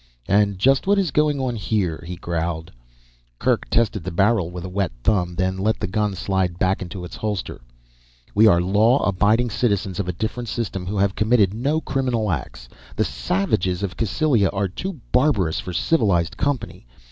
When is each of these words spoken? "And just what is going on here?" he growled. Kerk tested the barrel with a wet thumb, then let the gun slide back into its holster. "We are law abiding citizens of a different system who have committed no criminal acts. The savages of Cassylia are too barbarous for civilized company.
"And 0.27 0.57
just 0.57 0.87
what 0.87 0.97
is 0.97 1.11
going 1.11 1.39
on 1.39 1.55
here?" 1.55 2.03
he 2.07 2.15
growled. 2.15 2.71
Kerk 3.37 3.69
tested 3.69 4.03
the 4.03 4.09
barrel 4.09 4.49
with 4.49 4.65
a 4.65 4.67
wet 4.67 4.91
thumb, 5.03 5.35
then 5.35 5.59
let 5.59 5.79
the 5.79 5.85
gun 5.85 6.15
slide 6.15 6.57
back 6.57 6.81
into 6.81 7.05
its 7.05 7.15
holster. 7.17 7.61
"We 8.33 8.47
are 8.47 8.59
law 8.61 9.03
abiding 9.07 9.51
citizens 9.51 9.99
of 9.99 10.07
a 10.07 10.11
different 10.13 10.49
system 10.49 10.87
who 10.87 10.97
have 10.97 11.13
committed 11.13 11.53
no 11.53 11.81
criminal 11.81 12.31
acts. 12.31 12.67
The 12.95 13.05
savages 13.05 13.83
of 13.83 13.95
Cassylia 13.95 14.49
are 14.51 14.67
too 14.67 15.01
barbarous 15.11 15.59
for 15.59 15.71
civilized 15.71 16.35
company. 16.35 16.87